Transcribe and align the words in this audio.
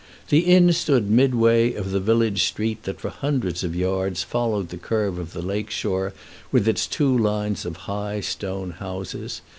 The 0.29 0.39
inn 0.39 0.73
stood 0.73 1.11
midway 1.11 1.75
of 1.75 1.91
the 1.91 1.99
village 1.99 2.41
street 2.45 2.85
that 2.85 2.99
for 2.99 3.09
hundreds 3.11 3.63
of 3.63 3.75
yards 3.75 4.23
followed 4.23 4.69
the 4.69 4.77
curve 4.77 5.19
of 5.19 5.33
the 5.33 5.43
lake 5.43 5.69
shore 5.69 6.11
with 6.51 6.67
its 6.67 6.87
two 6.87 7.15
lines 7.15 7.67
of 7.67 7.75
high 7.85 8.21
stone 8.21 8.71
houses. 8.71 9.41